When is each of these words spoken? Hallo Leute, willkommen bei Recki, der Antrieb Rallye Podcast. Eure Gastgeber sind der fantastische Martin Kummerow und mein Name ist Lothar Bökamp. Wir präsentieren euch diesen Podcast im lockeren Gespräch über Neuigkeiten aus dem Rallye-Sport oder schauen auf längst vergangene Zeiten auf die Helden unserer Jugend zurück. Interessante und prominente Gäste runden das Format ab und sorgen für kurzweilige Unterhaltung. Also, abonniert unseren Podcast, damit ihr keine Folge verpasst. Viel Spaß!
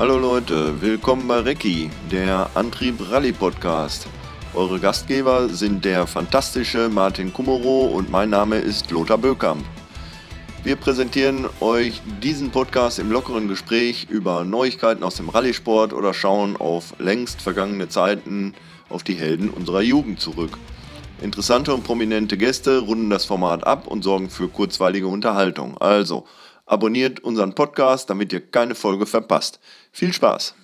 Hallo 0.00 0.16
Leute, 0.16 0.80
willkommen 0.80 1.28
bei 1.28 1.40
Recki, 1.40 1.90
der 2.10 2.48
Antrieb 2.54 3.10
Rallye 3.10 3.32
Podcast. 3.32 4.06
Eure 4.54 4.80
Gastgeber 4.80 5.50
sind 5.50 5.84
der 5.84 6.06
fantastische 6.06 6.88
Martin 6.88 7.34
Kummerow 7.34 7.92
und 7.92 8.10
mein 8.10 8.30
Name 8.30 8.56
ist 8.56 8.90
Lothar 8.90 9.18
Bökamp. 9.18 9.62
Wir 10.64 10.76
präsentieren 10.76 11.44
euch 11.60 12.00
diesen 12.22 12.50
Podcast 12.50 12.98
im 12.98 13.12
lockeren 13.12 13.46
Gespräch 13.46 14.06
über 14.08 14.42
Neuigkeiten 14.44 15.04
aus 15.04 15.16
dem 15.16 15.28
Rallye-Sport 15.28 15.92
oder 15.92 16.14
schauen 16.14 16.56
auf 16.56 16.94
längst 16.98 17.42
vergangene 17.42 17.90
Zeiten 17.90 18.54
auf 18.88 19.02
die 19.02 19.16
Helden 19.16 19.50
unserer 19.50 19.82
Jugend 19.82 20.18
zurück. 20.18 20.56
Interessante 21.20 21.74
und 21.74 21.84
prominente 21.84 22.38
Gäste 22.38 22.78
runden 22.78 23.10
das 23.10 23.26
Format 23.26 23.66
ab 23.66 23.86
und 23.86 24.02
sorgen 24.02 24.30
für 24.30 24.48
kurzweilige 24.48 25.08
Unterhaltung. 25.08 25.76
Also, 25.76 26.24
abonniert 26.70 27.20
unseren 27.20 27.54
Podcast, 27.54 28.08
damit 28.08 28.32
ihr 28.32 28.40
keine 28.40 28.74
Folge 28.74 29.06
verpasst. 29.06 29.58
Viel 29.92 30.12
Spaß! 30.12 30.54